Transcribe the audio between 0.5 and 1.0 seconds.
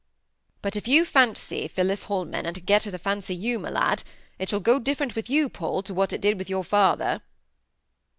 But if